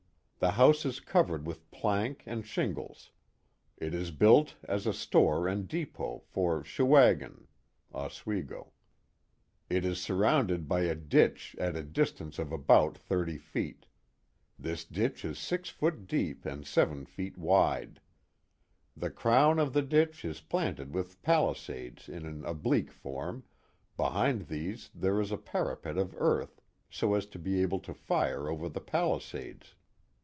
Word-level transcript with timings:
The 0.41 0.53
house 0.53 0.85
is 0.87 0.99
covered 0.99 1.45
with 1.45 1.69
plank 1.69 2.23
and 2.25 2.43
shingle*. 2.43 2.97
It 3.77 3.93
is 3.93 4.09
built 4.09 4.55
as 4.63 4.87
a 4.87 4.91
store 4.93 5.47
and 5.47 5.67
depot 5.67 6.23
for 6.25 6.63
Cheouegn 6.63 7.45
(Oswego). 7.93 8.73
It 9.69 9.85
is 9.85 10.01
sur 10.01 10.15
rounded 10.15 10.67
by 10.67 10.81
a 10.81 10.95
ditch 10.95 11.55
at 11.59 11.75
a 11.75 11.83
distance 11.83 12.39
of 12.39 12.51
about 12.51 12.97
thirty 12.97 13.37
feei. 13.37 13.83
This 14.57 14.83
ditcli 14.83 15.29
i* 15.29 15.33
six 15.33 15.69
feet 15.69 16.07
deep 16.07 16.43
and 16.43 16.65
seven 16.65 17.05
feet 17.05 17.37
wide. 17.37 18.01
The 18.97 19.11
crown 19.11 19.59
of 19.59 19.73
the 19.73 19.83
ditch 19.83 20.25
is 20.25 20.41
planted 20.41 20.91
with 20.91 21.21
palisades 21.21 22.09
in 22.09 22.25
an 22.25 22.43
oblique 22.45 22.91
form, 22.91 23.43
behind 23.95 24.47
these 24.47 24.89
there 24.95 25.21
is 25.21 25.31
a 25.31 25.37
parapet 25.37 25.99
of 25.99 26.15
earth 26.17 26.63
so 26.89 27.13
as 27.13 27.27
to 27.27 27.37
be 27.37 27.61
able 27.61 27.79
to 27.81 27.93
fire 27.93 28.49
over 28.49 28.67
the 28.67 28.81
palisades. 28.81 29.75